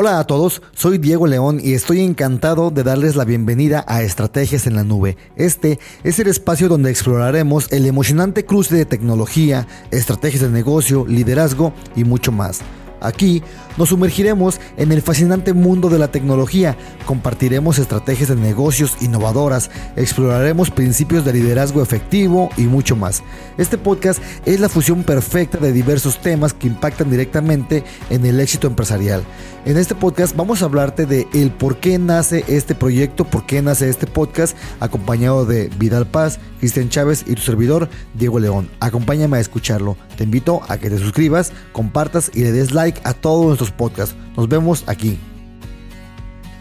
[0.00, 4.68] Hola a todos, soy Diego León y estoy encantado de darles la bienvenida a Estrategias
[4.68, 5.16] en la Nube.
[5.34, 11.72] Este es el espacio donde exploraremos el emocionante cruce de tecnología, estrategias de negocio, liderazgo
[11.96, 12.60] y mucho más.
[13.00, 13.42] Aquí
[13.76, 16.76] nos sumergiremos en el fascinante mundo de la tecnología,
[17.06, 23.22] compartiremos estrategias de negocios innovadoras, exploraremos principios de liderazgo efectivo y mucho más.
[23.56, 28.66] Este podcast es la fusión perfecta de diversos temas que impactan directamente en el éxito
[28.66, 29.22] empresarial.
[29.64, 33.62] En este podcast vamos a hablarte de el por qué nace este proyecto, por qué
[33.62, 38.68] nace este podcast, acompañado de Vidal Paz, Cristian Chávez y tu servidor Diego León.
[38.80, 39.96] Acompáñame a escucharlo.
[40.18, 44.14] Te invito a que te suscribas, compartas y le des like a todos nuestros podcast.
[44.36, 45.16] Nos vemos aquí.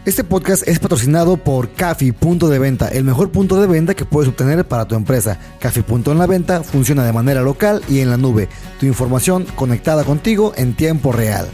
[0.05, 4.05] Este podcast es patrocinado por Cafi Punto de Venta, el mejor punto de venta que
[4.05, 5.39] puedes obtener para tu empresa.
[5.59, 8.48] Cafi Punto en la Venta funciona de manera local y en la nube.
[8.79, 11.48] Tu información conectada contigo en tiempo real.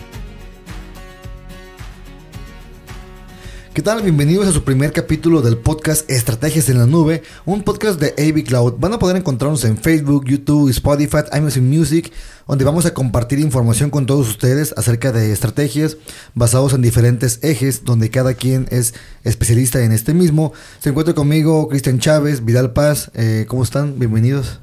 [3.74, 4.04] ¿Qué tal?
[4.04, 8.44] Bienvenidos a su primer capítulo del podcast Estrategias en la Nube, un podcast de AV
[8.44, 8.76] Cloud.
[8.78, 12.14] Van a poder encontrarnos en Facebook, YouTube, Spotify, Amazon Music,
[12.48, 15.98] donde vamos a compartir información con todos ustedes acerca de estrategias
[16.36, 20.54] basados en diferentes ejes, donde cada quien es especialista en este mismo.
[20.78, 23.10] Se encuentra conmigo Cristian Chávez, Vidal Paz.
[23.16, 23.98] Eh, ¿Cómo están?
[23.98, 24.60] Bienvenidos.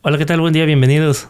[0.00, 0.40] Hola, ¿qué tal?
[0.40, 1.28] Buen día, bienvenidos.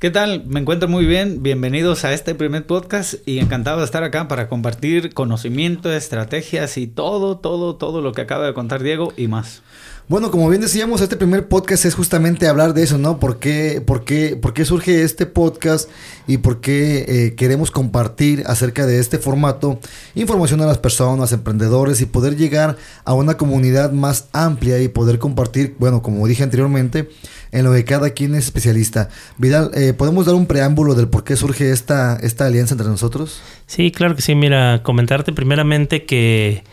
[0.00, 0.44] ¿Qué tal?
[0.46, 1.42] Me encuentro muy bien.
[1.42, 6.86] Bienvenidos a este primer podcast y encantado de estar acá para compartir conocimiento, estrategias y
[6.86, 9.62] todo, todo, todo lo que acaba de contar Diego y más.
[10.10, 13.20] Bueno, como bien decíamos, este primer podcast es justamente hablar de eso, ¿no?
[13.20, 15.88] ¿Por qué, por qué, por qué surge este podcast
[16.26, 19.78] y por qué eh, queremos compartir acerca de este formato
[20.16, 25.20] información a las personas, emprendedores y poder llegar a una comunidad más amplia y poder
[25.20, 27.08] compartir, bueno, como dije anteriormente,
[27.52, 29.10] en lo que cada quien es especialista.
[29.38, 33.40] Vidal, eh, ¿podemos dar un preámbulo del por qué surge esta, esta alianza entre nosotros?
[33.68, 34.34] Sí, claro que sí.
[34.34, 36.64] Mira, comentarte primeramente que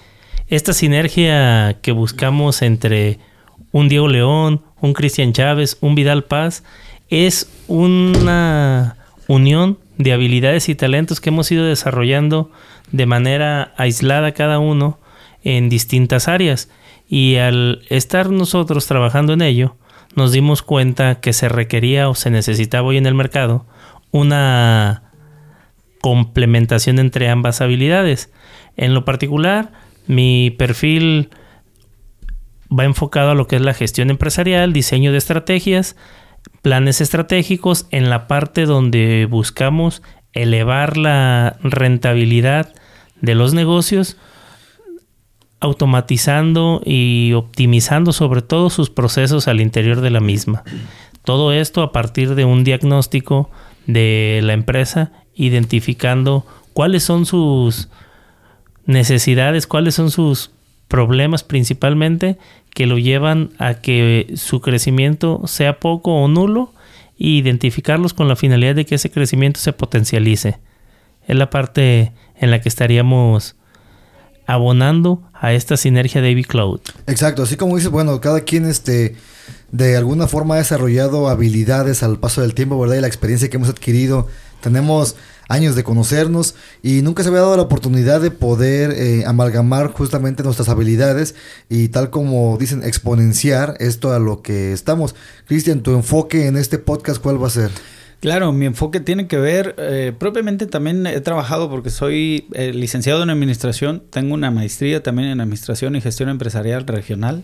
[0.49, 3.19] esta sinergia que buscamos entre
[3.71, 6.63] un Diego León, un Cristian Chávez, un Vidal Paz,
[7.09, 8.97] es una
[9.27, 12.51] unión de habilidades y talentos que hemos ido desarrollando
[12.91, 14.99] de manera aislada cada uno
[15.43, 16.69] en distintas áreas.
[17.09, 19.75] Y al estar nosotros trabajando en ello,
[20.15, 23.65] nos dimos cuenta que se requería o se necesitaba hoy en el mercado
[24.11, 25.03] una
[26.01, 28.31] complementación entre ambas habilidades.
[28.77, 29.71] En lo particular,
[30.07, 31.29] mi perfil
[32.71, 35.95] va enfocado a lo que es la gestión empresarial, diseño de estrategias,
[36.61, 40.01] planes estratégicos en la parte donde buscamos
[40.33, 42.73] elevar la rentabilidad
[43.21, 44.17] de los negocios,
[45.59, 50.63] automatizando y optimizando sobre todo sus procesos al interior de la misma.
[51.23, 53.49] Todo esto a partir de un diagnóstico
[53.87, 57.89] de la empresa, identificando cuáles son sus
[58.87, 60.51] necesidades, cuáles son sus
[60.87, 62.37] problemas principalmente
[62.73, 66.73] que lo llevan a que su crecimiento sea poco o nulo
[67.19, 70.59] e identificarlos con la finalidad de que ese crecimiento se potencialice.
[71.27, 73.55] Es la parte en la que estaríamos
[74.45, 76.79] abonando a esta sinergia de Cloud.
[77.05, 79.15] Exacto, así como dices, bueno, cada quien este
[79.71, 82.95] de alguna forma ha desarrollado habilidades al paso del tiempo, ¿verdad?
[82.95, 84.27] Y la experiencia que hemos adquirido.
[84.61, 85.15] Tenemos
[85.47, 90.43] años de conocernos y nunca se había dado la oportunidad de poder eh, amalgamar justamente
[90.43, 91.35] nuestras habilidades
[91.69, 95.15] y tal como dicen, exponenciar esto a lo que estamos.
[95.47, 97.71] Cristian, tu enfoque en este podcast, ¿cuál va a ser?
[98.19, 103.21] Claro, mi enfoque tiene que ver, eh, propiamente también he trabajado porque soy eh, licenciado
[103.21, 107.43] en administración, tengo una maestría también en administración y gestión empresarial regional.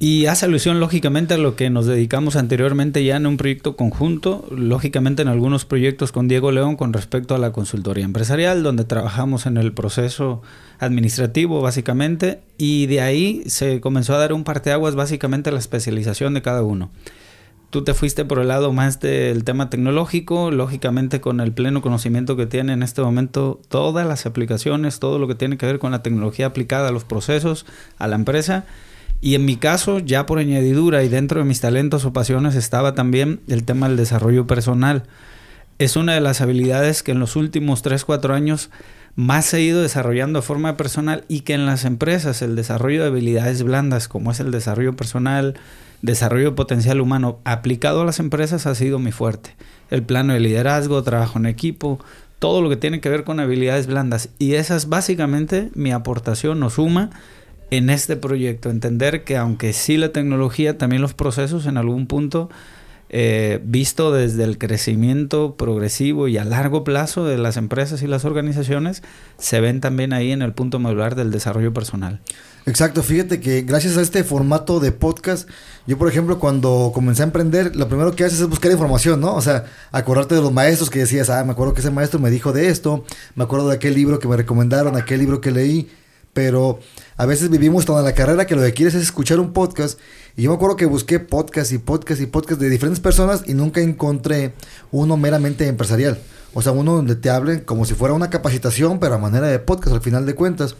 [0.00, 4.46] Y hace alusión lógicamente a lo que nos dedicamos anteriormente ya en un proyecto conjunto,
[4.50, 9.46] lógicamente en algunos proyectos con Diego León con respecto a la consultoría empresarial, donde trabajamos
[9.46, 10.40] en el proceso
[10.78, 16.32] administrativo básicamente, y de ahí se comenzó a dar un parteaguas básicamente a la especialización
[16.34, 16.90] de cada uno.
[17.70, 22.36] Tú te fuiste por el lado más del tema tecnológico, lógicamente con el pleno conocimiento
[22.36, 25.90] que tiene en este momento todas las aplicaciones, todo lo que tiene que ver con
[25.90, 27.66] la tecnología aplicada a los procesos,
[27.98, 28.64] a la empresa
[29.20, 32.94] y en mi caso, ya por añadidura y dentro de mis talentos o pasiones estaba
[32.94, 35.04] también el tema del desarrollo personal.
[35.78, 38.70] Es una de las habilidades que en los últimos 3, 4 años
[39.16, 43.08] más ha ido desarrollando de forma personal y que en las empresas el desarrollo de
[43.08, 45.54] habilidades blandas como es el desarrollo personal,
[46.02, 49.56] desarrollo potencial humano aplicado a las empresas ha sido mi fuerte.
[49.90, 51.98] El plano de liderazgo, trabajo en equipo,
[52.38, 56.62] todo lo que tiene que ver con habilidades blandas y esa es básicamente mi aportación
[56.62, 57.10] o suma
[57.70, 62.48] en este proyecto, entender que aunque sí la tecnología, también los procesos en algún punto
[63.10, 68.26] eh, visto desde el crecimiento progresivo y a largo plazo de las empresas y las
[68.26, 69.02] organizaciones,
[69.38, 72.20] se ven también ahí en el punto medular del desarrollo personal.
[72.66, 75.48] Exacto, fíjate que gracias a este formato de podcast,
[75.86, 79.34] yo por ejemplo cuando comencé a emprender, lo primero que haces es buscar información, ¿no?
[79.34, 82.28] O sea, acordarte de los maestros que decías, ah, me acuerdo que ese maestro me
[82.28, 83.04] dijo de esto,
[83.36, 85.88] me acuerdo de aquel libro que me recomendaron, aquel libro que leí,
[86.32, 86.78] pero
[87.16, 89.98] a veces vivimos toda la carrera que lo que quieres es escuchar un podcast.
[90.36, 93.54] Y yo me acuerdo que busqué podcast y podcast y podcast de diferentes personas y
[93.54, 94.54] nunca encontré
[94.92, 96.18] uno meramente empresarial.
[96.54, 99.58] O sea, uno donde te hablen como si fuera una capacitación, pero a manera de
[99.58, 100.76] podcast al final de cuentas.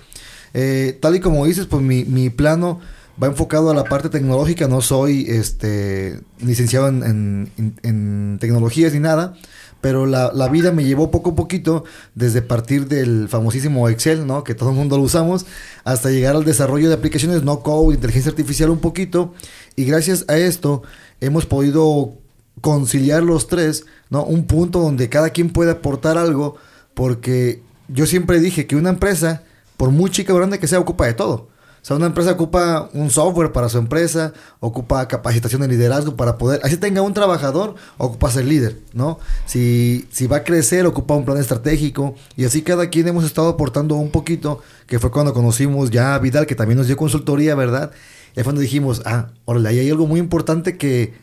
[0.55, 2.81] Eh, tal y como dices, pues mi, mi, plano
[3.23, 4.69] va enfocado a la parte tecnológica.
[4.69, 7.51] No soy este licenciado en,
[7.83, 9.35] en, tecnologías ni nada.
[9.81, 11.85] Pero la, la, vida me llevó poco a poquito,
[12.15, 14.43] desde partir del famosísimo Excel, ¿no?
[14.43, 15.47] Que todo el mundo lo usamos,
[15.85, 19.35] hasta llegar al desarrollo de aplicaciones no code, inteligencia artificial un poquito.
[19.77, 20.83] Y gracias a esto
[21.21, 22.15] hemos podido
[22.61, 24.25] conciliar los tres, ¿no?
[24.25, 26.57] Un punto donde cada quien puede aportar algo,
[26.95, 29.43] porque yo siempre dije que una empresa
[29.79, 31.49] por muy chica o grande que sea, ocupa de todo.
[31.81, 36.37] O sea, una empresa ocupa un software para su empresa, ocupa capacitación de liderazgo para
[36.37, 39.19] poder, así tenga un trabajador, ocupa ser líder, ¿no?
[39.47, 43.49] Si, si va a crecer, ocupa un plan estratégico y así cada quien hemos estado
[43.49, 47.55] aportando un poquito, que fue cuando conocimos ya a Vidal, que también nos dio consultoría,
[47.55, 47.93] ¿verdad?
[48.33, 51.15] Y fue cuando dijimos, ah, órale, ahí hay algo muy importante que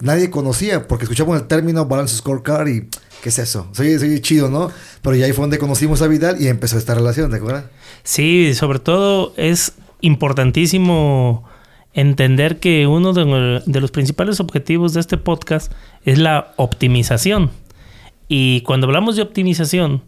[0.00, 2.88] nadie conocía, porque escuchamos el término balance scorecard y
[3.22, 3.68] ¿qué es eso?
[3.72, 4.70] Soy, soy chido, ¿no?
[5.02, 7.64] Pero ya ahí fue donde conocimos a Vidal y empezó esta relación, ¿de acuerdo?
[8.02, 11.44] Sí, sobre todo es importantísimo
[11.92, 15.72] entender que uno de, los principales objetivos de este podcast
[16.04, 17.50] es la optimización.
[18.28, 20.02] Y cuando hablamos de optimización,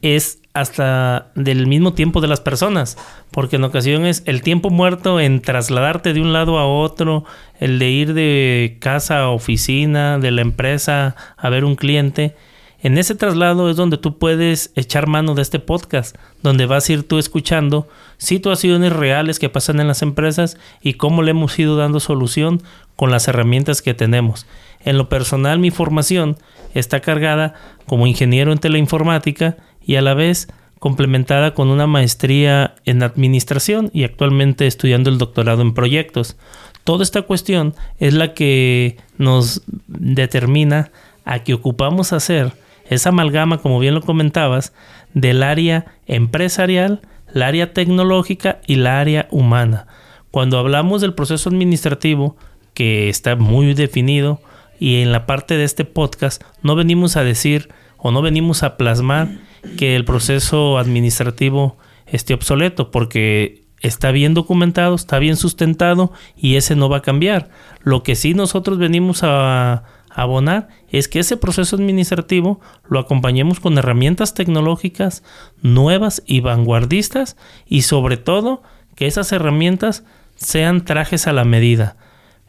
[0.00, 2.98] es hasta del mismo tiempo de las personas,
[3.30, 7.24] porque en ocasiones el tiempo muerto en trasladarte de un lado a otro,
[7.58, 12.36] el de ir de casa a oficina, de la empresa a ver un cliente,
[12.82, 16.92] en ese traslado es donde tú puedes echar mano de este podcast, donde vas a
[16.92, 17.88] ir tú escuchando
[18.18, 22.60] situaciones reales que pasan en las empresas y cómo le hemos ido dando solución
[22.96, 24.46] con las herramientas que tenemos.
[24.84, 26.36] En lo personal, mi formación
[26.74, 27.54] está cargada
[27.86, 29.56] como ingeniero en teleinformática
[29.86, 30.48] y a la vez
[30.80, 36.36] complementada con una maestría en administración y actualmente estudiando el doctorado en proyectos.
[36.82, 40.90] Toda esta cuestión es la que nos determina
[41.24, 42.52] a que ocupamos hacer
[42.92, 44.72] esa amalgama, como bien lo comentabas,
[45.14, 47.02] del área empresarial,
[47.32, 49.86] la área tecnológica y la área humana.
[50.30, 52.36] Cuando hablamos del proceso administrativo,
[52.74, 54.40] que está muy definido,
[54.78, 57.68] y en la parte de este podcast no venimos a decir
[57.98, 59.28] o no venimos a plasmar
[59.76, 66.74] que el proceso administrativo esté obsoleto, porque está bien documentado, está bien sustentado y ese
[66.74, 67.50] no va a cambiar.
[67.82, 69.84] Lo que sí nosotros venimos a
[70.14, 75.22] abonar es que ese proceso administrativo lo acompañemos con herramientas tecnológicas
[75.60, 77.36] nuevas y vanguardistas
[77.66, 78.62] y sobre todo
[78.94, 80.04] que esas herramientas
[80.36, 81.96] sean trajes a la medida.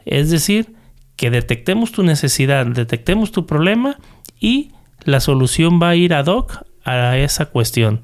[0.04, 0.74] Es decir,
[1.16, 3.96] que detectemos tu necesidad, detectemos tu problema
[4.38, 4.72] y
[5.04, 8.02] la solución va a ir ad hoc a esa cuestión.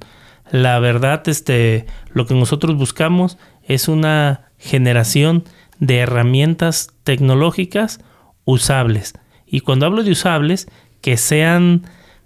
[0.50, 5.44] La verdad, este, lo que nosotros buscamos es una generación
[5.78, 8.00] de herramientas tecnológicas
[8.44, 9.14] usables
[9.50, 10.68] y cuando hablo de usables,
[11.00, 11.82] que sean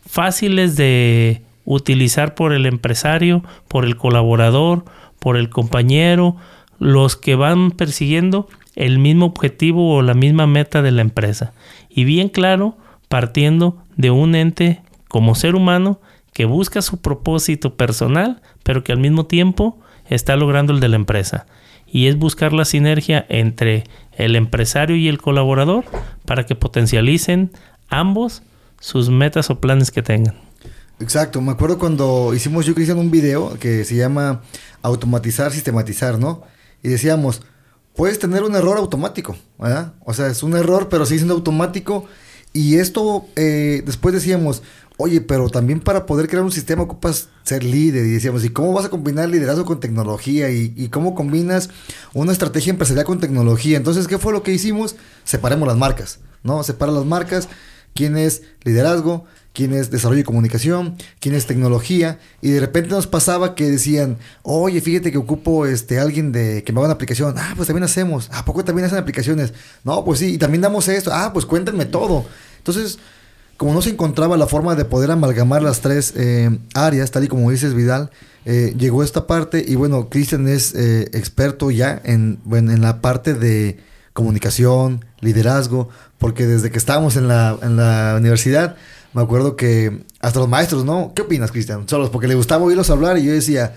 [0.07, 4.85] fáciles de utilizar por el empresario, por el colaborador,
[5.19, 6.37] por el compañero,
[6.79, 11.55] los que van persiguiendo el mismo objetivo o la misma meta de la empresa.
[11.89, 12.77] Y bien claro,
[13.09, 16.01] partiendo de un ente como ser humano
[16.33, 19.79] que busca su propósito personal, pero que al mismo tiempo
[20.11, 21.47] está logrando el de la empresa.
[21.87, 23.85] Y es buscar la sinergia entre
[24.17, 25.85] el empresario y el colaborador
[26.25, 27.51] para que potencialicen
[27.89, 28.43] ambos
[28.81, 30.35] sus metas o planes que tengan.
[31.01, 34.43] Exacto, me acuerdo cuando hicimos yo Cristian un video que se llama
[34.83, 36.43] automatizar, sistematizar, ¿no?
[36.83, 37.43] Y decíamos,
[37.97, 39.95] puedes tener un error automático, ¿verdad?
[40.05, 42.07] O sea, es un error, pero sigue siendo automático.
[42.53, 44.63] Y esto, eh, después decíamos,
[44.97, 48.07] Oye, pero también para poder crear un sistema ocupas ser líder.
[48.07, 50.51] Y decíamos, ¿y cómo vas a combinar liderazgo con tecnología?
[50.51, 51.71] ¿Y, cómo combinas
[52.13, 53.77] una estrategia empresarial con tecnología?
[53.77, 54.95] Entonces, ¿qué fue lo que hicimos?
[55.25, 56.63] Separemos las marcas, ¿no?
[56.63, 57.49] Separa las marcas.
[57.93, 59.25] ¿Quién es liderazgo?
[59.53, 60.97] ¿Quién es desarrollo y comunicación?
[61.19, 62.21] ¿Quién es tecnología?
[62.41, 66.73] Y de repente nos pasaba que decían, oye, fíjate que ocupo este, alguien de que
[66.73, 67.35] me haga una aplicación.
[67.37, 68.31] Ah, pues también hacemos.
[68.33, 69.55] ¿A poco también hacen aplicaciones?
[69.83, 70.35] No, pues sí.
[70.35, 71.11] Y también damos esto.
[71.13, 72.27] Ah, pues cuéntenme todo.
[72.59, 72.99] Entonces
[73.57, 77.29] como no se encontraba la forma de poder amalgamar las tres eh, áreas, tal y
[77.29, 78.11] como dices Vidal,
[78.45, 83.35] eh, llegó esta parte y bueno, Cristian es eh, experto ya en, en la parte
[83.35, 83.79] de
[84.13, 88.77] comunicación, liderazgo, porque desde que estábamos en la, en la universidad,
[89.13, 91.13] me acuerdo que hasta los maestros, ¿no?
[91.15, 91.89] ¿Qué opinas, Cristian?
[91.89, 93.75] Solos, porque le gustaba oírlos hablar y yo decía,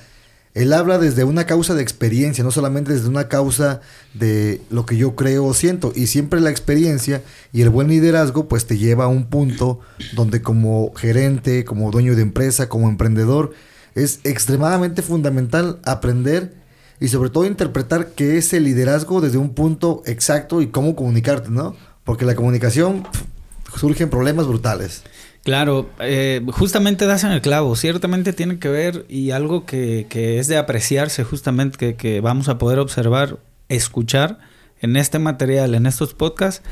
[0.57, 3.81] él habla desde una causa de experiencia, no solamente desde una causa
[4.15, 5.93] de lo que yo creo o siento.
[5.95, 7.21] Y siempre la experiencia
[7.53, 9.79] y el buen liderazgo pues te lleva a un punto
[10.15, 13.53] donde como gerente, como dueño de empresa, como emprendedor,
[13.93, 16.55] es extremadamente fundamental aprender
[16.99, 21.51] y sobre todo interpretar qué es el liderazgo desde un punto exacto y cómo comunicarte,
[21.51, 21.75] ¿no?
[22.03, 23.05] Porque la comunicación
[23.75, 25.03] surgen problemas brutales.
[25.47, 30.49] Claro, eh, justamente das en el clavo, ciertamente tiene que ver y algo que, es
[30.49, 33.37] de apreciarse justamente, que, que, vamos a poder observar,
[33.69, 34.39] escuchar
[34.81, 36.63] en este material, en estos podcasts,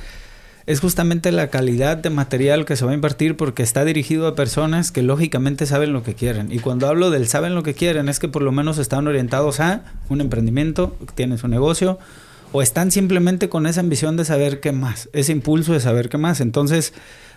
[0.65, 4.35] es justamente la calidad de material que se va a invertir porque está dirigido a
[4.35, 6.51] personas que lógicamente saben lo que quieren.
[6.51, 9.61] Y cuando hablo del saben lo que quieren es que por lo menos están orientados
[9.61, 11.97] a un emprendimiento, tienen su negocio,
[12.51, 16.17] o están simplemente con esa ambición de saber qué más, ese impulso de saber qué
[16.17, 16.41] más.
[16.41, 16.93] Entonces,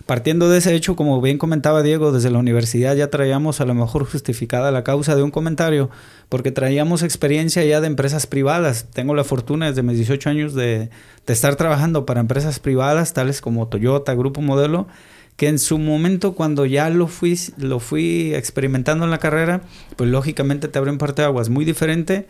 [0.09, 3.75] partiendo de ese hecho, como bien comentaba Diego, desde la universidad ya traíamos a lo
[3.75, 5.91] mejor justificada la causa de un comentario,
[6.31, 8.87] porque traíamos experiencia ya de empresas privadas.
[8.91, 10.89] Tengo la fortuna desde mis 18 años de,
[11.27, 14.89] estar trabajando para empresas privadas, tales como Toyota, Grupo Modelo,
[15.37, 19.61] que en su momento cuando ya lo fui, lo fui experimentando en la carrera,
[19.97, 22.27] pues lógicamente te parte de aguas muy diferente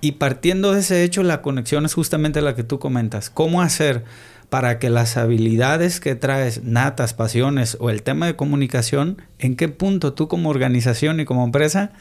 [0.00, 3.30] y partiendo de ese hecho, la conexión es justamente la que tú comentas.
[3.30, 4.04] ¿Cómo hacer
[4.48, 9.68] para que las habilidades que traes, natas, pasiones o el tema de comunicación, en qué
[9.68, 11.92] punto tú como organización y como empresa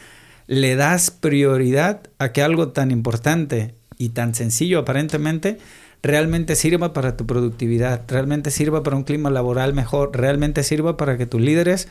[0.48, 5.58] le das prioridad a que algo tan importante y tan sencillo aparentemente
[6.04, 11.18] realmente sirva para tu productividad, realmente sirva para un clima laboral mejor, realmente sirva para
[11.18, 11.88] que tus líderes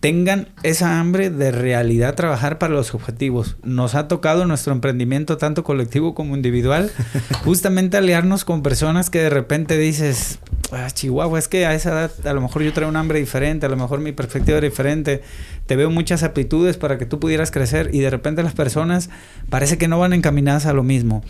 [0.00, 3.56] tengan esa hambre de realidad trabajar para los objetivos.
[3.62, 6.90] Nos ha tocado nuestro emprendimiento, tanto colectivo como individual,
[7.44, 10.38] justamente aliarnos con personas que de repente dices,
[10.72, 13.66] ah, Chihuahua, es que a esa edad a lo mejor yo traigo un hambre diferente,
[13.66, 15.22] a lo mejor mi perspectiva es diferente,
[15.66, 19.10] te veo muchas aptitudes para que tú pudieras crecer y de repente las personas
[19.50, 21.22] parece que no van encaminadas a lo mismo.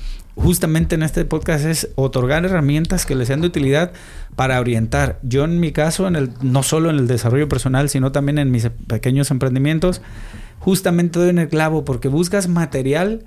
[0.43, 3.93] Justamente en este podcast es otorgar herramientas que les sean de utilidad
[4.37, 5.19] para orientar.
[5.23, 8.51] Yo en mi caso, en el, no solo en el desarrollo personal, sino también en
[8.51, 10.01] mis pequeños emprendimientos,
[10.59, 13.25] justamente doy en el clavo porque buscas material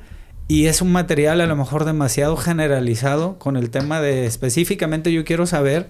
[0.47, 5.23] y es un material a lo mejor demasiado generalizado con el tema de específicamente yo
[5.23, 5.89] quiero saber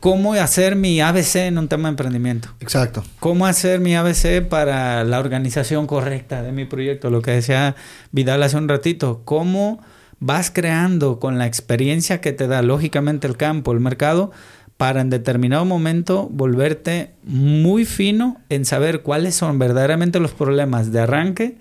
[0.00, 2.48] cómo hacer mi ABC en un tema de emprendimiento.
[2.58, 3.04] Exacto.
[3.20, 7.76] Cómo hacer mi ABC para la organización correcta de mi proyecto, lo que decía
[8.10, 9.80] Vidal hace un ratito, cómo
[10.22, 14.30] vas creando con la experiencia que te da lógicamente el campo, el mercado,
[14.76, 21.00] para en determinado momento volverte muy fino en saber cuáles son verdaderamente los problemas de
[21.00, 21.58] arranque,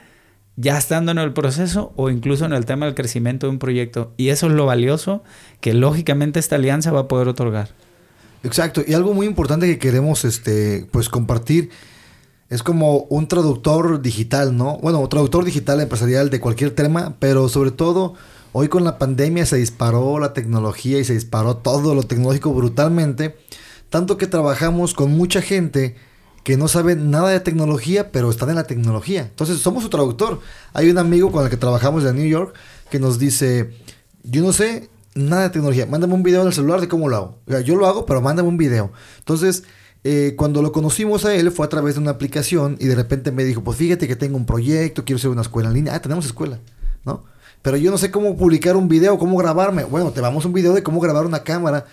[0.57, 4.13] ya estando en el proceso o incluso en el tema del crecimiento de un proyecto.
[4.15, 5.23] Y eso es lo valioso
[5.59, 7.69] que lógicamente esta alianza va a poder otorgar.
[8.43, 11.71] Exacto, y algo muy importante que queremos este, pues compartir
[12.49, 14.77] es como un traductor digital, ¿no?
[14.77, 18.13] Bueno, traductor digital empresarial de cualquier tema, pero sobre todo
[18.53, 23.37] Hoy con la pandemia se disparó la tecnología y se disparó todo lo tecnológico brutalmente,
[23.89, 25.95] tanto que trabajamos con mucha gente
[26.43, 29.21] que no sabe nada de tecnología, pero están en la tecnología.
[29.21, 30.41] Entonces somos su traductor.
[30.73, 32.53] Hay un amigo con el que trabajamos de New York
[32.89, 33.71] que nos dice,
[34.23, 37.15] yo no sé nada de tecnología, mándame un video en el celular de cómo lo
[37.15, 37.37] hago.
[37.63, 38.91] yo lo hago, pero mándame un video.
[39.19, 39.63] Entonces,
[40.03, 43.31] eh, cuando lo conocimos a él fue a través de una aplicación y de repente
[43.31, 45.95] me dijo, pues fíjate que tengo un proyecto, quiero hacer una escuela en línea.
[45.95, 46.59] Ah, tenemos escuela,
[47.05, 47.23] ¿no?
[47.61, 49.83] Pero yo no sé cómo publicar un video, cómo grabarme.
[49.83, 51.85] Bueno, te vamos un video de cómo grabar una cámara.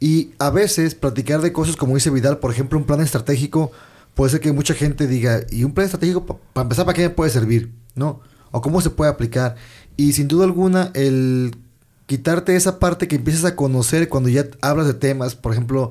[0.00, 3.72] Y a veces platicar de cosas como dice Vidal, por ejemplo, un plan estratégico,
[4.14, 7.10] puede ser que mucha gente diga, ¿y un plan estratégico para empezar para qué me
[7.10, 7.72] puede servir?
[7.94, 8.20] ¿No?
[8.50, 9.56] O cómo se puede aplicar.
[9.96, 11.56] Y sin duda alguna, el
[12.06, 15.90] quitarte esa parte que empiezas a conocer cuando ya hablas de temas, por ejemplo,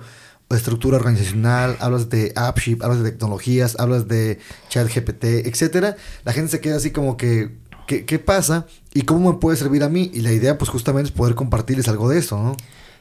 [0.55, 6.61] estructura organizacional, hablas de AppShip, hablas de tecnologías, hablas de ChatGPT, etcétera, la gente se
[6.61, 7.51] queda así como que,
[7.87, 8.67] ¿qué, ¿qué, pasa?
[8.93, 10.11] ¿Y cómo me puede servir a mí?
[10.13, 12.57] Y la idea, pues justamente es poder compartirles algo de eso, ¿no?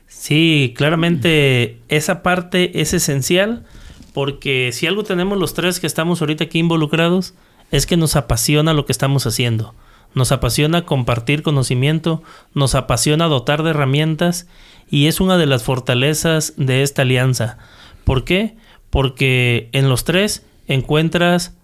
[0.08, 3.64] Sí, claramente esa parte es esencial
[4.12, 7.34] porque si algo tenemos los tres que estamos ahorita aquí involucrados,
[7.70, 9.74] es que nos apasiona lo que estamos haciendo.
[10.14, 12.22] Nos apasiona compartir conocimiento,
[12.54, 14.46] nos apasiona dotar de herramientas
[14.90, 17.56] y es una de las fortalezas de esta alianza.
[18.04, 18.56] ¿Por qué?
[18.90, 21.56] Porque en los tres encuentras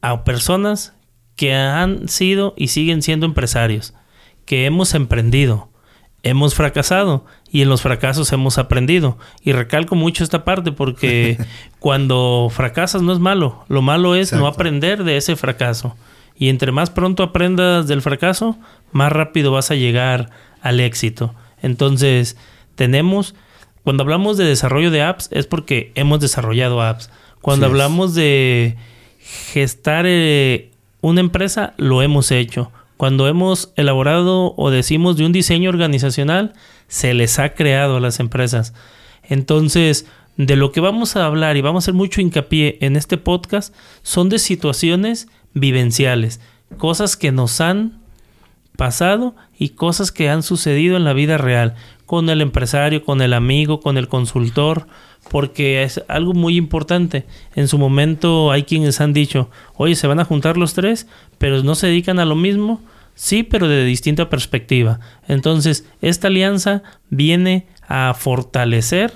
[0.00, 0.94] a personas
[1.40, 3.94] que han sido y siguen siendo empresarios,
[4.44, 5.70] que hemos emprendido,
[6.22, 9.16] hemos fracasado y en los fracasos hemos aprendido.
[9.42, 11.38] Y recalco mucho esta parte porque
[11.78, 15.96] cuando fracasas no es malo, lo malo es no aprender de ese fracaso.
[16.36, 18.58] Y entre más pronto aprendas del fracaso,
[18.92, 20.28] más rápido vas a llegar
[20.60, 21.34] al éxito.
[21.62, 22.36] Entonces,
[22.74, 23.34] tenemos,
[23.82, 27.10] cuando hablamos de desarrollo de apps, es porque hemos desarrollado apps.
[27.40, 28.76] Cuando hablamos de
[29.54, 30.69] gestar eh,
[31.00, 32.72] una empresa, lo hemos hecho.
[32.96, 36.52] Cuando hemos elaborado o decimos de un diseño organizacional,
[36.86, 38.74] se les ha creado a las empresas.
[39.22, 43.16] Entonces, de lo que vamos a hablar y vamos a hacer mucho hincapié en este
[43.16, 46.40] podcast son de situaciones vivenciales,
[46.78, 48.00] cosas que nos han
[48.76, 51.74] pasado y cosas que han sucedido en la vida real,
[52.10, 54.88] con el empresario, con el amigo, con el consultor,
[55.30, 57.24] porque es algo muy importante.
[57.54, 61.06] En su momento hay quienes han dicho, oye, se van a juntar los tres,
[61.38, 62.82] pero no se dedican a lo mismo.
[63.14, 64.98] Sí, pero de distinta perspectiva.
[65.28, 69.12] Entonces, esta alianza viene a fortalecer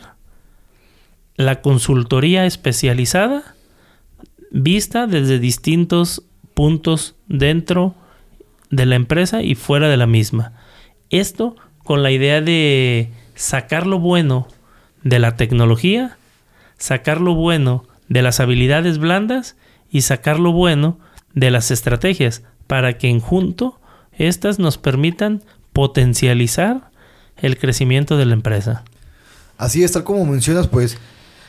[1.34, 3.56] la consultoría especializada
[4.52, 6.22] vista desde distintos
[6.54, 7.96] puntos dentro
[8.70, 10.52] de la empresa y fuera de la misma.
[11.10, 14.48] Esto con la idea de sacar lo bueno
[15.02, 16.16] de la tecnología,
[16.78, 19.56] sacar lo bueno de las habilidades blandas
[19.90, 20.98] y sacar lo bueno
[21.34, 23.78] de las estrategias para que en junto
[24.12, 26.90] estas nos permitan potencializar
[27.36, 28.84] el crecimiento de la empresa.
[29.58, 30.98] Así es, tal como mencionas, pues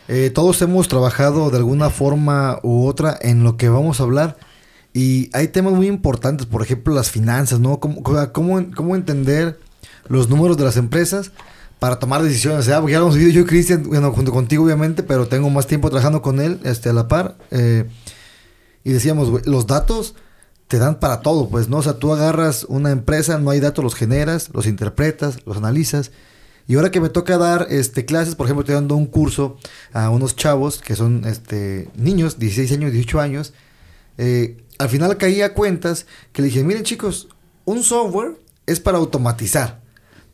[0.07, 4.37] eh, todos hemos trabajado de alguna forma u otra en lo que vamos a hablar
[4.93, 7.79] y hay temas muy importantes, por ejemplo las finanzas, ¿no?
[7.79, 8.01] ¿Cómo,
[8.31, 9.59] cómo, entender
[10.07, 11.31] los números de las empresas
[11.79, 12.61] para tomar decisiones?
[12.61, 15.49] O sea, porque ya lo hemos visto yo y Cristian, junto contigo obviamente, pero tengo
[15.49, 17.37] más tiempo trabajando con él este, a la par.
[17.51, 17.85] Eh,
[18.83, 20.15] y decíamos, los datos
[20.67, 21.77] te dan para todo, pues, ¿no?
[21.77, 26.11] O sea, tú agarras una empresa, no hay datos, los generas, los interpretas, los analizas
[26.67, 29.57] y ahora que me toca dar este, clases, por ejemplo, estoy dando un curso
[29.93, 33.53] a unos chavos que son este, niños, 16 años, 18 años.
[34.17, 37.29] Eh, al final caí a cuentas que le dije, miren chicos,
[37.65, 39.81] un software es para automatizar.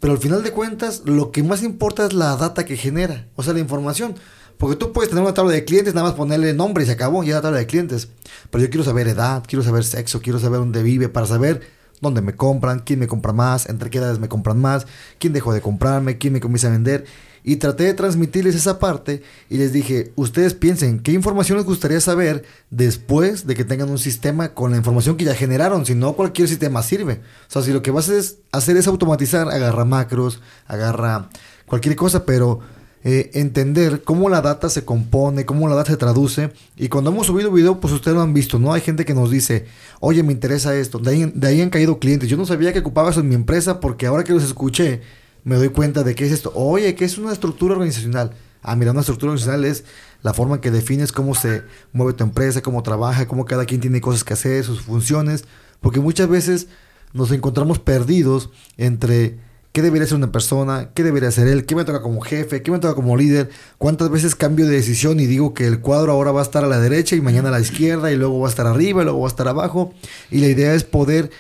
[0.02, 3.44] Pero al final de cuentas, lo que más importa es la data que genera, o
[3.44, 4.16] sea, la información.
[4.58, 7.24] Porque tú puedes tener una tabla de clientes, nada más ponerle nombre y se acabó,
[7.24, 8.10] ya la tabla de clientes.
[8.50, 11.62] Pero yo quiero saber edad, quiero saber sexo, quiero saber dónde vive, para saber
[12.02, 14.88] dónde me compran, quién me compra más, entre qué edades me compran más,
[15.20, 17.06] quién dejó de comprarme, quién me comienza a vender.
[17.44, 22.00] Y traté de transmitirles esa parte y les dije, ustedes piensen, ¿qué información les gustaría
[22.00, 25.86] saber después de que tengan un sistema con la información que ya generaron?
[25.86, 27.22] Si no, cualquier sistema sirve.
[27.48, 31.30] O sea, si lo que vas a hacer es automatizar, agarra macros, agarra
[31.66, 32.60] cualquier cosa, pero
[33.04, 36.52] eh, entender cómo la data se compone, cómo la data se traduce.
[36.78, 38.74] Y cuando hemos subido video, pues ustedes lo han visto, ¿no?
[38.74, 39.66] Hay gente que nos dice,
[40.00, 41.00] oye, me interesa esto.
[41.00, 42.30] De ahí, de ahí han caído clientes.
[42.30, 45.02] Yo no sabía que ocupaba eso en mi empresa porque ahora que los escuché,
[45.44, 46.52] me doy cuenta de qué es esto.
[46.56, 48.32] Oye, ¿qué es una estructura organizacional?
[48.62, 49.84] Ah, mira, una estructura organizacional es
[50.22, 53.82] la forma en que defines cómo se mueve tu empresa, cómo trabaja, cómo cada quien
[53.82, 55.46] tiene cosas que hacer, sus funciones.
[55.80, 56.68] Porque muchas veces
[57.14, 59.40] nos encontramos perdidos entre
[59.72, 62.72] qué debería ser una persona, qué debería ser él, qué me toca como jefe, qué
[62.72, 66.32] me toca como líder, cuántas veces cambio de decisión y digo que el cuadro ahora
[66.32, 68.50] va a estar a la derecha y mañana a la izquierda y luego va a
[68.50, 69.94] estar arriba y luego va a estar abajo.
[70.30, 71.32] Y la idea es poder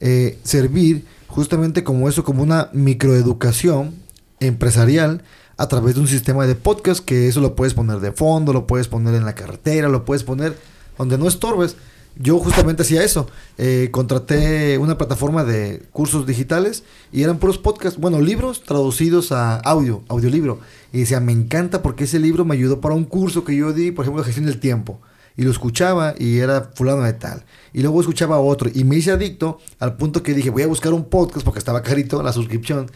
[0.00, 3.94] eh, servir justamente como eso, como una microeducación
[4.40, 5.22] empresarial
[5.56, 8.66] a través de un sistema de podcast que eso lo puedes poner de fondo, lo
[8.66, 10.56] puedes poner en la carretera, lo puedes poner
[10.96, 11.76] donde no estorbes
[12.16, 13.26] yo justamente hacía eso.
[13.58, 19.56] Eh, contraté una plataforma de cursos digitales y eran puros podcasts, bueno, libros traducidos a
[19.56, 20.60] audio, audiolibro.
[20.92, 23.90] Y decía, me encanta porque ese libro me ayudó para un curso que yo di,
[23.90, 25.00] por ejemplo, de gestión del tiempo.
[25.36, 27.44] Y lo escuchaba y era fulano de tal.
[27.72, 30.92] Y luego escuchaba otro y me hice adicto al punto que dije, voy a buscar
[30.92, 32.90] un podcast porque estaba carito la suscripción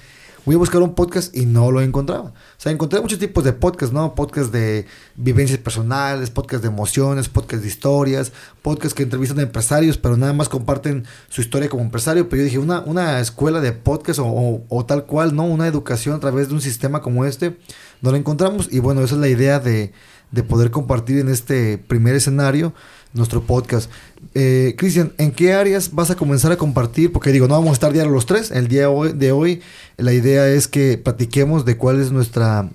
[0.47, 2.29] voy a buscar un podcast y no lo encontraba.
[2.29, 4.15] O sea, encontré muchos tipos de podcasts, ¿no?
[4.15, 9.99] Podcasts de vivencias personales, podcasts de emociones, podcasts de historias, podcasts que entrevistan a empresarios,
[9.99, 12.29] pero nada más comparten su historia como empresario.
[12.29, 15.45] Pero yo dije, una, una escuela de podcast o, tal cual, ¿no?
[15.45, 17.59] Una educación a través de un sistema como este,
[18.01, 18.69] no lo encontramos.
[18.71, 19.93] Y bueno, esa es la idea de,
[20.31, 22.73] de poder compartir en este primer escenario
[23.13, 23.91] nuestro podcast.
[24.35, 27.13] Eh, Cristian, ¿en qué áreas vas a comenzar a compartir?
[27.13, 28.51] Porque digo, no vamos a estar diario los tres.
[28.51, 29.63] El día de hoy,
[29.97, 32.69] la idea es que platiquemos de cuál es nuestra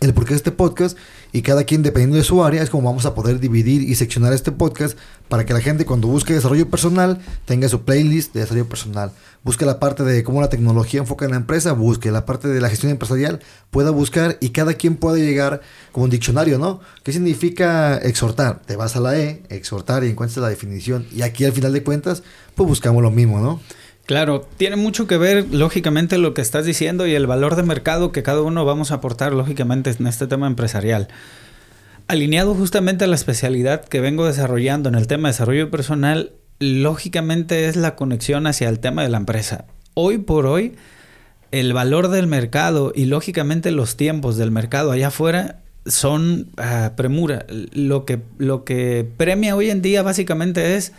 [0.00, 0.96] el porqué de este podcast
[1.32, 4.32] y cada quien dependiendo de su área es como vamos a poder dividir y seccionar
[4.32, 4.96] este podcast
[5.28, 9.12] para que la gente cuando busque desarrollo personal tenga su playlist de desarrollo personal.
[9.42, 12.60] Busque la parte de cómo la tecnología enfoca en la empresa, busque la parte de
[12.60, 13.40] la gestión empresarial,
[13.70, 15.62] pueda buscar y cada quien puede llegar
[15.92, 16.80] como un diccionario, ¿no?
[17.04, 18.60] ¿Qué significa exhortar?
[18.66, 21.82] Te vas a la E, exhortar y encuentras la definición y aquí al final de
[21.82, 22.22] cuentas
[22.54, 23.60] pues buscamos lo mismo, ¿no?
[24.10, 28.10] Claro, tiene mucho que ver, lógicamente, lo que estás diciendo y el valor de mercado
[28.10, 31.06] que cada uno vamos a aportar, lógicamente, en este tema empresarial.
[32.08, 37.68] Alineado justamente a la especialidad que vengo desarrollando en el tema de desarrollo personal, lógicamente
[37.68, 39.66] es la conexión hacia el tema de la empresa.
[39.94, 40.74] Hoy por hoy,
[41.52, 47.46] el valor del mercado y lógicamente los tiempos del mercado allá afuera son uh, premura.
[47.48, 50.94] Lo que, lo que premia hoy en día básicamente es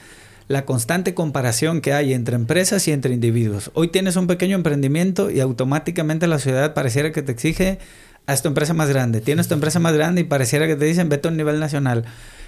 [0.51, 3.71] la constante comparación que hay entre empresas y entre individuos.
[3.73, 7.79] Hoy tienes un pequeño emprendimiento y automáticamente la sociedad pareciera que te exige
[8.27, 9.21] haz tu empresa más grande.
[9.21, 12.05] Tienes tu empresa más grande y pareciera que te dicen vete a un nivel nacional.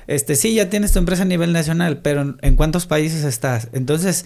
[0.08, 3.70] Este, sí, ya tienes tu empresa a nivel nacional, pero ¿en cuántos países estás?
[3.74, 4.26] Entonces,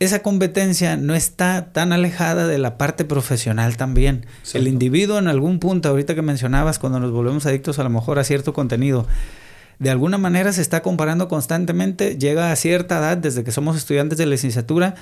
[0.00, 4.26] esa competencia no está tan alejada de la parte profesional también.
[4.52, 8.18] El individuo en algún punto, ahorita que mencionabas, cuando nos volvemos adictos a lo mejor
[8.18, 9.06] a cierto contenido,
[9.78, 14.18] de alguna manera se está comparando constantemente, llega a cierta edad, desde que somos estudiantes
[14.18, 14.94] de licenciatura,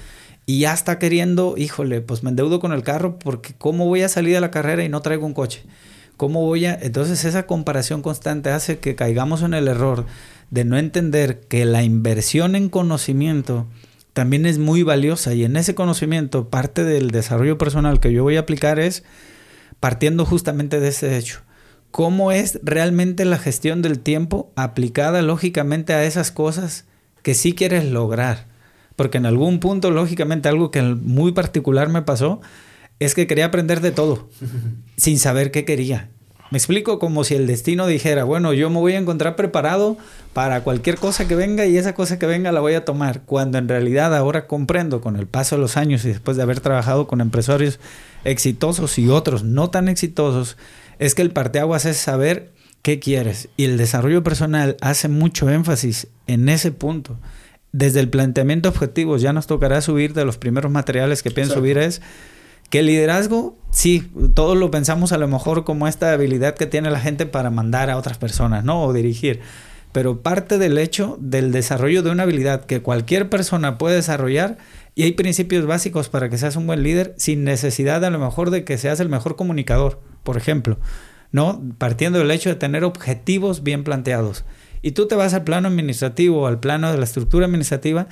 [0.46, 4.08] y ya está queriendo, híjole, pues me endeudo con el carro porque ¿cómo voy a
[4.08, 5.62] salir de la carrera y no traigo un coche?
[6.16, 6.74] ¿Cómo voy a...?
[6.80, 10.04] Entonces esa comparación constante hace que caigamos en el error
[10.50, 13.66] de no entender que la inversión en conocimiento
[14.12, 18.36] también es muy valiosa y en ese conocimiento parte del desarrollo personal que yo voy
[18.36, 19.04] a aplicar es
[19.80, 21.40] partiendo justamente de ese hecho.
[21.92, 26.86] ¿Cómo es realmente la gestión del tiempo aplicada lógicamente a esas cosas
[27.22, 28.46] que sí quieres lograr?
[28.96, 32.40] Porque en algún punto, lógicamente, algo que muy particular me pasó
[32.98, 34.30] es que quería aprender de todo,
[34.96, 36.08] sin saber qué quería.
[36.50, 39.98] Me explico como si el destino dijera, bueno, yo me voy a encontrar preparado
[40.32, 43.58] para cualquier cosa que venga y esa cosa que venga la voy a tomar, cuando
[43.58, 47.06] en realidad ahora comprendo con el paso de los años y después de haber trabajado
[47.06, 47.80] con empresarios
[48.24, 50.56] exitosos y otros no tan exitosos,
[51.02, 56.06] es que el parteaguas es saber qué quieres y el desarrollo personal hace mucho énfasis
[56.26, 57.18] en ese punto
[57.72, 61.78] desde el planteamiento objetivos ya nos tocará subir de los primeros materiales que pienso subir
[61.78, 62.02] es
[62.70, 66.90] que el liderazgo, sí, todos lo pensamos a lo mejor como esta habilidad que tiene
[66.90, 68.82] la gente para mandar a otras personas, ¿no?
[68.82, 69.40] O dirigir.
[69.92, 74.56] Pero parte del hecho del desarrollo de una habilidad que cualquier persona puede desarrollar
[74.94, 78.50] y hay principios básicos para que seas un buen líder sin necesidad a lo mejor
[78.50, 80.78] de que seas el mejor comunicador, por ejemplo,
[81.30, 81.62] ¿no?
[81.78, 84.44] Partiendo del hecho de tener objetivos bien planteados.
[84.82, 88.08] Y tú te vas al plano administrativo, al plano de la estructura administrativa,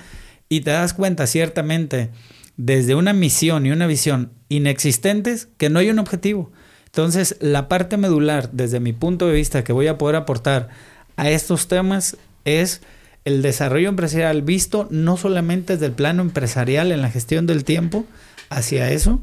[0.49, 2.11] y te das cuenta ciertamente
[2.57, 6.53] desde una misión y una visión inexistentes que no hay un objetivo.
[6.87, 10.69] Entonces, la parte medular, desde mi punto de vista, que voy a poder aportar
[11.17, 12.83] a estos temas es
[13.25, 18.07] el desarrollo empresarial visto no solamente desde el plano empresarial en la gestión del tiempo,
[18.49, 19.21] hacia eso,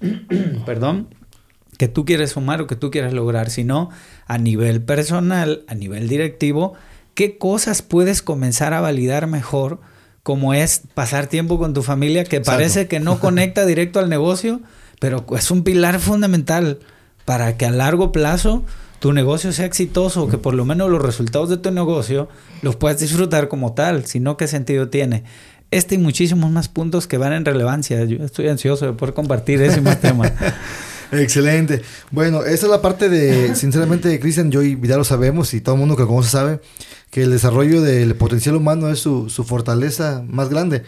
[0.66, 1.08] perdón,
[1.78, 3.90] que tú quieres sumar o que tú quieres lograr, sino
[4.26, 6.74] a nivel personal, a nivel directivo,
[7.14, 9.80] qué cosas puedes comenzar a validar mejor,
[10.22, 14.60] como es pasar tiempo con tu familia, que parece que no conecta directo al negocio,
[15.00, 16.78] pero es un pilar fundamental
[17.24, 18.64] para que a largo plazo
[18.98, 22.28] tu negocio sea exitoso, que por lo menos los resultados de tu negocio
[22.62, 25.24] los puedas disfrutar como tal, si no, ¿qué sentido tiene?
[25.70, 28.04] Este y muchísimos más puntos que van en relevancia.
[28.04, 30.32] Yo estoy ansioso de poder compartir ese más tema.
[31.12, 31.82] Excelente.
[32.10, 35.74] Bueno, esa es la parte de, sinceramente, Cristian, yo y Vidal lo sabemos y todo
[35.74, 36.60] el mundo que conoce sabe
[37.10, 40.82] que el desarrollo del potencial humano es su, fortaleza más grande.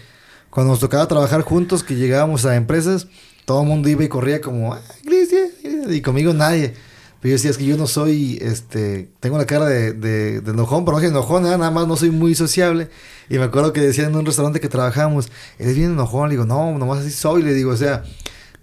[0.50, 3.06] Cuando nos tocaba trabajar juntos, que llegábamos a empresas,
[3.44, 5.48] todo el mundo iba y corría como, ah, Cristian,
[5.88, 6.74] y conmigo nadie.
[7.20, 10.50] Pero yo decía, es que yo no soy, este, tengo la cara de, de, de
[10.50, 12.90] enojón, pero no soy enojón, nada más no soy muy sociable.
[13.28, 16.46] Y me acuerdo que decían en un restaurante que trabajamos, eres bien enojón, le digo,
[16.46, 18.04] no, nomás así soy, le digo, o sea,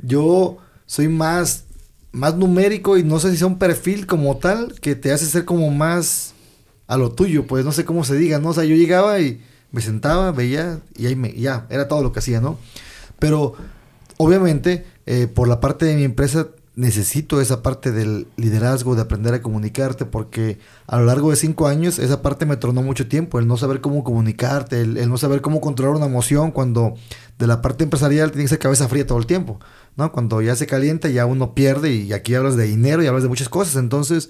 [0.02, 1.66] yo soy más,
[2.12, 5.46] más numérico y no sé si sea un perfil como tal que te hace ser
[5.46, 6.34] como más
[6.88, 8.50] a lo tuyo, pues no sé cómo se diga, ¿no?
[8.50, 12.12] O sea, yo llegaba y me sentaba, veía y ahí me, ya, era todo lo
[12.12, 12.58] que hacía, ¿no?
[13.20, 13.54] Pero
[14.18, 19.34] obviamente eh, por la parte de mi empresa necesito esa parte del liderazgo, de aprender
[19.34, 23.40] a comunicarte, porque a lo largo de cinco años esa parte me tronó mucho tiempo,
[23.40, 26.96] el no saber cómo comunicarte, el, no saber cómo controlar una emoción cuando
[27.40, 29.60] de la parte empresarial tienes que ser cabeza fría todo el tiempo,
[29.96, 30.12] ¿no?
[30.12, 33.30] Cuando ya se calienta ya uno pierde y aquí hablas de dinero y hablas de
[33.30, 34.30] muchas cosas, entonces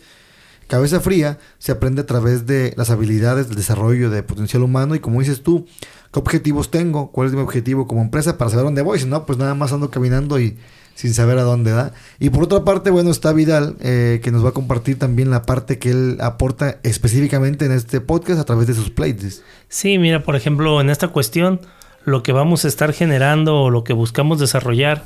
[0.68, 5.00] cabeza fría se aprende a través de las habilidades del desarrollo de potencial humano y
[5.00, 5.66] como dices tú,
[6.14, 7.12] ¿qué objetivos tengo?
[7.12, 9.00] ¿Cuál es mi objetivo como empresa para saber dónde voy?
[9.00, 10.58] Si no, pues nada más ando caminando y
[10.96, 11.94] sin saber a dónde da.
[12.20, 15.44] Y por otra parte, bueno, está Vidal, eh, que nos va a compartir también la
[15.44, 19.44] parte que él aporta específicamente en este podcast a través de sus playlists.
[19.68, 21.60] Sí, mira, por ejemplo, en esta cuestión,
[22.06, 25.04] lo que vamos a estar generando o lo que buscamos desarrollar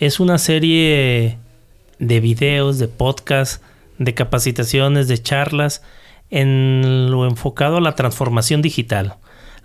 [0.00, 1.38] es una serie
[1.98, 3.60] de videos, de podcasts,
[3.98, 5.82] de capacitaciones, de charlas,
[6.30, 9.16] en lo enfocado a la transformación digital.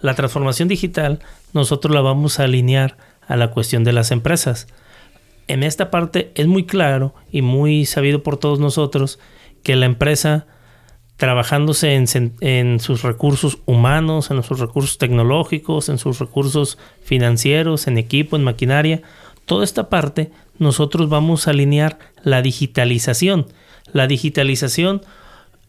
[0.01, 1.19] La transformación digital
[1.53, 2.97] nosotros la vamos a alinear
[3.27, 4.67] a la cuestión de las empresas
[5.53, 9.19] en esta parte es muy claro y muy sabido por todos nosotros
[9.61, 10.47] que la empresa,
[11.15, 18.35] trabajándose en, sus recursos humanos, en sus recursos tecnológicos, en sus recursos financieros, en equipo,
[18.35, 19.03] en maquinaria,
[19.45, 23.45] toda esta parte nosotros vamos a alinear la digitalización.
[23.91, 25.03] La digitalización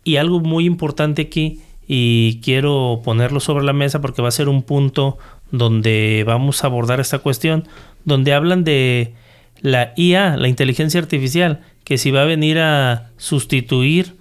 [0.03, 4.49] y algo muy importante aquí y quiero ponerlo sobre la mesa porque va a ser
[4.49, 5.19] un punto
[5.51, 7.69] donde vamos a abordar esta cuestión,
[8.07, 9.15] donde hablan de
[9.61, 14.17] la IA, la inteligencia artificial, que si va a venir a sustituir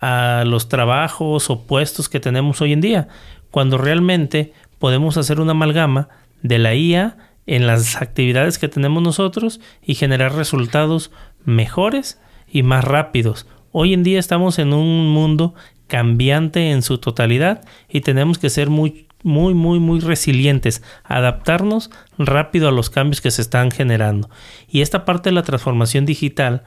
[0.00, 3.08] a los trabajos o puestos que tenemos hoy en día,
[3.50, 6.08] cuando realmente podemos hacer una amalgama
[6.42, 11.10] de la IA en las actividades que tenemos nosotros y generar resultados
[11.44, 13.46] mejores y más rápidos.
[13.72, 15.54] Hoy en día estamos en un mundo
[15.86, 22.68] cambiante en su totalidad y tenemos que ser muy muy muy muy resilientes, adaptarnos rápido
[22.68, 24.30] a los cambios que se están generando.
[24.68, 26.64] Y esta parte de la transformación digital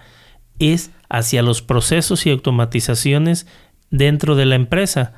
[0.59, 3.47] es hacia los procesos y automatizaciones
[3.89, 5.13] dentro de la empresa.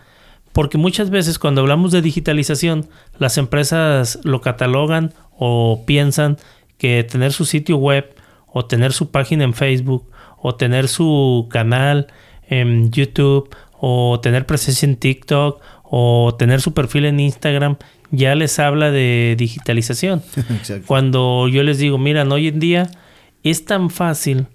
[0.52, 6.38] Porque muchas veces cuando hablamos de digitalización, las empresas lo catalogan o piensan
[6.78, 8.16] que tener su sitio web
[8.48, 12.08] o tener su página en Facebook o tener su canal
[12.48, 15.62] en YouTube o tener presencia en TikTok
[15.96, 17.78] o tener su perfil en Instagram
[18.10, 20.24] ya les habla de digitalización.
[20.88, 22.90] Cuando yo les digo, miran, hoy en día
[23.44, 24.48] es tan fácil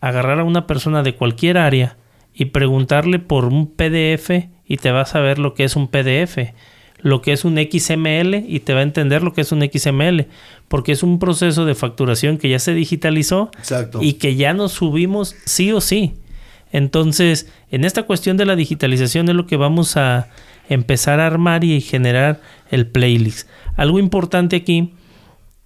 [0.00, 1.96] agarrar a una persona de cualquier área
[2.34, 6.50] y preguntarle por un PDF y te vas a ver lo que es un PDF,
[6.98, 10.26] lo que es un XML y te va a entender lo que es un XML,
[10.66, 13.52] porque es un proceso de facturación que ya se digitalizó
[14.00, 16.14] y que ya nos subimos sí o sí.
[16.72, 20.28] Entonces, en esta cuestión de la digitalización es lo que vamos a
[20.72, 23.48] empezar a armar y generar el playlist.
[23.76, 24.94] Algo importante aquí,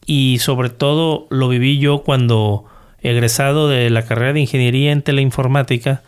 [0.07, 2.65] y sobre todo lo viví yo cuando
[3.01, 6.03] egresado de la carrera de ingeniería en teleinformática,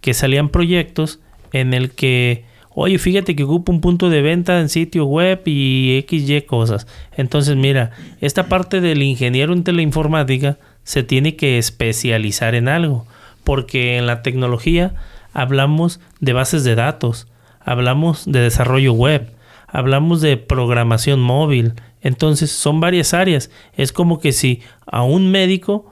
[0.00, 1.20] que salían proyectos
[1.52, 6.04] en el que, oye, fíjate que ocupa un punto de venta en sitio web y
[6.08, 6.86] XY cosas.
[7.16, 13.06] Entonces, mira, esta parte del ingeniero en teleinformática se tiene que especializar en algo,
[13.44, 14.94] porque en la tecnología
[15.32, 17.26] hablamos de bases de datos,
[17.60, 19.32] hablamos de desarrollo web,
[19.66, 21.74] hablamos de programación móvil.
[22.00, 23.50] Entonces, son varias áreas.
[23.76, 25.90] Es como que si a un médico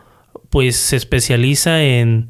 [0.50, 2.29] pues se especializa en,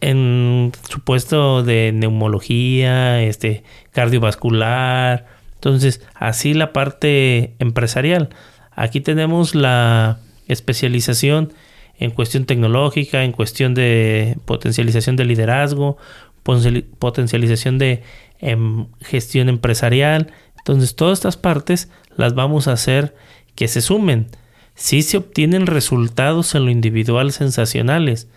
[0.00, 5.26] en su puesto de neumología, este, cardiovascular.
[5.54, 8.28] Entonces, así la parte empresarial.
[8.72, 11.52] Aquí tenemos la especialización
[11.98, 15.96] en cuestión tecnológica, en cuestión de potencialización de liderazgo,
[16.42, 18.02] potencialización de
[18.44, 20.32] em, gestión empresarial.
[20.58, 23.14] Entonces, todas estas partes las vamos a hacer
[23.54, 24.28] que se sumen
[24.74, 28.28] sí se obtienen resultados en lo individual sensacionales,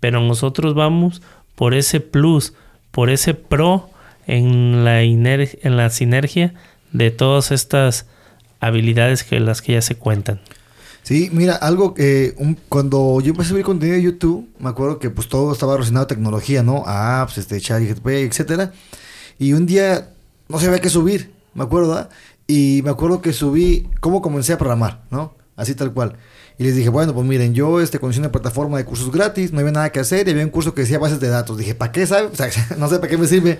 [0.00, 1.22] pero nosotros vamos
[1.54, 2.52] por ese plus,
[2.90, 3.88] por ese pro
[4.26, 6.54] en la, en la sinergia
[6.92, 8.06] de todas estas
[8.60, 10.40] habilidades que las que ya se cuentan.
[11.02, 12.34] Sí, mira, algo que
[12.68, 16.04] cuando yo empecé a subir contenido de YouTube, me acuerdo que pues todo estaba relacionado
[16.04, 16.82] a tecnología, ¿no?
[16.84, 18.72] Apps, este, chat, etcétera.
[19.38, 20.10] Y un día
[20.48, 22.08] no sabía qué subir, me acuerdo,
[22.46, 25.34] Y me acuerdo que subí cómo comencé a programar, ¿no?
[25.56, 26.16] así tal cual.
[26.58, 29.60] Y les dije, bueno, pues miren, yo este, conocí una plataforma de cursos gratis, no
[29.60, 31.58] había nada que hacer y había un curso que decía bases de datos.
[31.58, 32.28] Dije, ¿para qué sabe?
[32.28, 33.58] O sea, no sé para qué me sirve,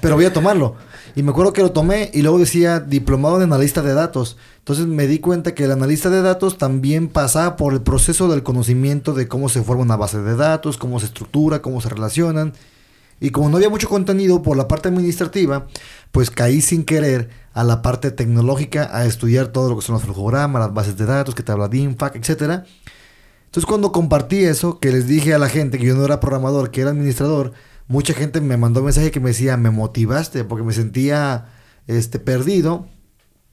[0.00, 0.74] pero voy a tomarlo.
[1.14, 4.38] Y me acuerdo que lo tomé y luego decía diplomado en analista de datos.
[4.58, 8.42] Entonces me di cuenta que el analista de datos también pasaba por el proceso del
[8.42, 12.54] conocimiento de cómo se forma una base de datos, cómo se estructura, cómo se relacionan.
[13.22, 15.68] Y como no había mucho contenido por la parte administrativa,
[16.10, 20.02] pues caí sin querer a la parte tecnológica, a estudiar todo lo que son los
[20.02, 22.64] flujogramas, las bases de datos, que te habla de INFAC, etc.
[23.44, 26.72] Entonces cuando compartí eso, que les dije a la gente que yo no era programador,
[26.72, 27.52] que era administrador,
[27.86, 31.46] mucha gente me mandó un mensaje que me decía, me motivaste, porque me sentía
[31.86, 32.88] este, perdido,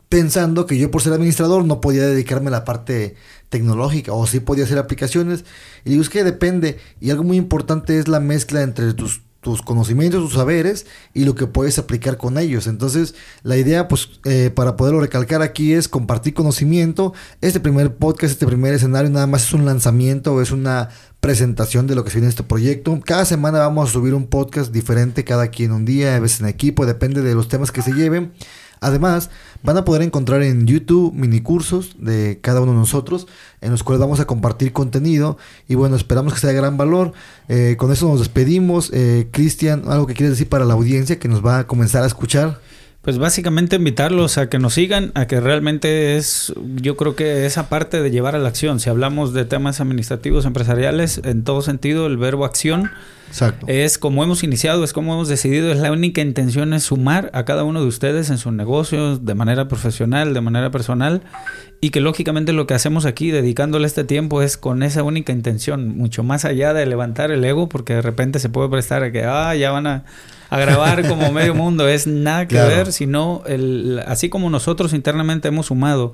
[0.10, 3.18] pensando que yo por ser administrador no podía dedicarme a la parte
[3.50, 5.46] tecnológica o sí podía hacer aplicaciones.
[5.86, 6.80] Y digo, es que depende.
[7.00, 11.36] Y algo muy importante es la mezcla entre tus tus conocimientos, tus saberes y lo
[11.36, 12.68] que puedes aplicar con ellos.
[12.68, 17.14] Entonces, la idea, pues, eh, para poderlo recalcar aquí es compartir conocimiento.
[17.42, 21.96] Este primer podcast, este primer escenario, nada más es un lanzamiento, es una presentación de
[21.96, 23.00] lo que se viene en este proyecto.
[23.06, 26.48] Cada semana vamos a subir un podcast diferente, cada quien un día, a veces en
[26.48, 28.34] equipo, depende de los temas que se lleven.
[28.82, 29.30] Además,
[29.64, 33.28] van a poder encontrar en YouTube mini cursos de cada uno de nosotros,
[33.62, 35.38] en los cuales vamos a compartir contenido.
[35.68, 37.14] Y bueno, esperamos que sea de gran valor.
[37.48, 38.92] Eh, con eso nos despedimos.
[38.94, 42.08] Eh, Cristian, algo que quieres decir para la audiencia que nos va a comenzar a
[42.08, 42.60] escuchar.
[43.02, 47.70] Pues básicamente invitarlos a que nos sigan, a que realmente es, yo creo que esa
[47.70, 52.08] parte de llevar a la acción, si hablamos de temas administrativos, empresariales, en todo sentido,
[52.08, 52.92] el verbo acción
[53.68, 57.46] es como hemos iniciado, es como hemos decidido, es la única intención es sumar a
[57.46, 61.22] cada uno de ustedes en sus negocios, de manera profesional, de manera personal,
[61.80, 65.96] y que lógicamente lo que hacemos aquí, dedicándole este tiempo, es con esa única intención,
[65.96, 69.24] mucho más allá de levantar el ego, porque de repente se puede prestar a que,
[69.24, 70.04] ah, ya van a
[70.50, 71.88] a grabar como medio mundo.
[71.88, 76.14] Es nada que ver, sino el, así como nosotros internamente hemos sumado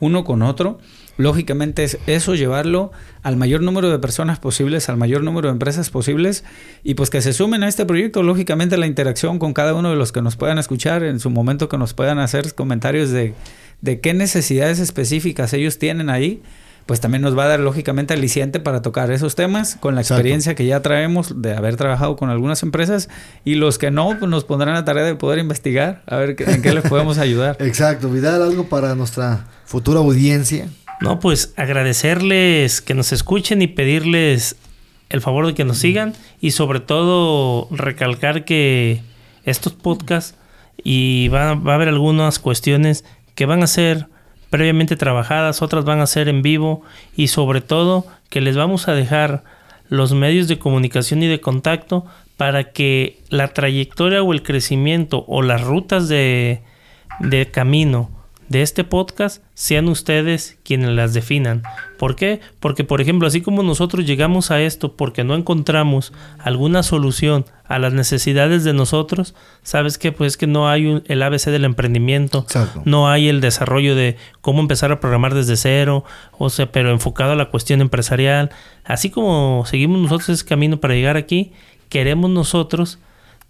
[0.00, 0.78] uno con otro,
[1.16, 5.88] lógicamente es eso llevarlo al mayor número de personas posibles, al mayor número de empresas
[5.90, 6.44] posibles
[6.84, 9.96] y pues que se sumen a este proyecto, lógicamente la interacción con cada uno de
[9.96, 13.34] los que nos puedan escuchar, en su momento que nos puedan hacer comentarios de,
[13.80, 16.42] de qué necesidades específicas ellos tienen ahí
[16.86, 20.54] pues también nos va a dar lógicamente aliciente para tocar esos temas con la experiencia
[20.54, 23.08] que ya traemos de haber trabajado con algunas empresas
[23.44, 26.62] y los que no, pues nos pondrán la tarea de poder investigar a ver en
[26.62, 27.56] qué les podemos ayudar.
[27.60, 30.68] Exacto, Vidal, algo para nuestra futura audiencia.
[31.00, 34.56] No, pues agradecerles que nos escuchen y pedirles
[35.08, 39.02] el favor de que nos sigan y sobre todo recalcar que
[39.44, 40.36] estos podcasts
[40.82, 44.06] y va, va a haber algunas cuestiones que van a ser
[44.50, 46.82] previamente trabajadas, otras van a ser en vivo
[47.16, 49.44] y sobre todo que les vamos a dejar
[49.88, 52.04] los medios de comunicación y de contacto
[52.36, 56.62] para que la trayectoria o el crecimiento o las rutas de,
[57.20, 58.10] de camino
[58.48, 61.62] de este podcast sean ustedes quienes las definan.
[61.98, 62.40] ¿Por qué?
[62.60, 67.78] Porque, por ejemplo, así como nosotros llegamos a esto porque no encontramos alguna solución a
[67.78, 70.12] las necesidades de nosotros, ¿sabes qué?
[70.12, 72.46] Pues que no hay el ABC del emprendimiento,
[72.84, 76.04] no hay el desarrollo de cómo empezar a programar desde cero,
[76.38, 78.50] o sea, pero enfocado a la cuestión empresarial.
[78.84, 81.52] Así como seguimos nosotros ese camino para llegar aquí,
[81.88, 82.98] queremos nosotros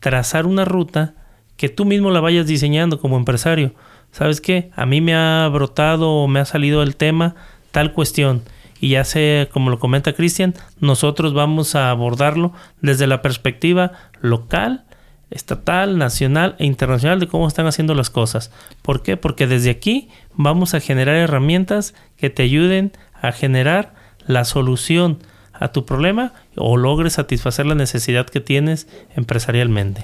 [0.00, 1.14] trazar una ruta
[1.56, 3.72] que tú mismo la vayas diseñando como empresario
[4.16, 4.70] ¿sabes qué?
[4.74, 7.34] A mí me ha brotado o me ha salido el tema
[7.76, 8.40] tal cuestión.
[8.80, 14.86] Y ya sé, como lo comenta Cristian, nosotros vamos a abordarlo desde la perspectiva local,
[15.30, 18.50] estatal, nacional e internacional de cómo están haciendo las cosas.
[18.80, 19.18] ¿Por qué?
[19.18, 23.92] Porque desde aquí vamos a generar herramientas que te ayuden a generar
[24.26, 25.18] la solución
[25.52, 30.02] a tu problema o logres satisfacer la necesidad que tienes empresarialmente.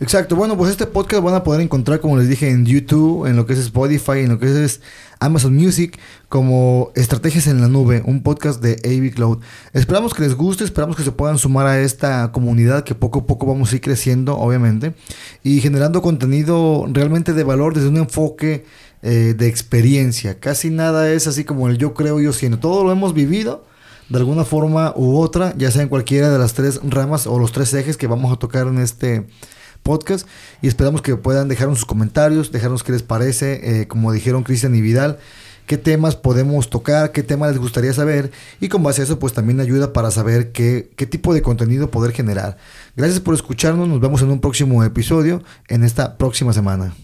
[0.00, 3.36] Exacto, bueno, pues este podcast van a poder encontrar, como les dije, en YouTube, en
[3.36, 4.80] lo que es Spotify, en lo que es
[5.20, 9.38] Amazon Music, como Estrategias en la Nube, un podcast de AV Cloud.
[9.72, 13.26] Esperamos que les guste, esperamos que se puedan sumar a esta comunidad que poco a
[13.26, 14.94] poco vamos a ir creciendo, obviamente,
[15.44, 18.64] y generando contenido realmente de valor desde un enfoque
[19.02, 20.40] eh, de experiencia.
[20.40, 22.58] Casi nada es así como el yo creo, yo siento.
[22.58, 23.64] Todo lo hemos vivido
[24.08, 27.52] de alguna forma u otra, ya sea en cualquiera de las tres ramas o los
[27.52, 29.26] tres ejes que vamos a tocar en este
[29.84, 30.26] podcast
[30.60, 34.74] y esperamos que puedan dejarnos sus comentarios, dejarnos qué les parece, eh, como dijeron Cristian
[34.74, 35.18] y Vidal,
[35.66, 39.32] qué temas podemos tocar, qué temas les gustaría saber y con base a eso pues
[39.32, 42.56] también ayuda para saber qué, qué tipo de contenido poder generar.
[42.96, 46.94] Gracias por escucharnos, nos vemos en un próximo episodio en esta próxima semana.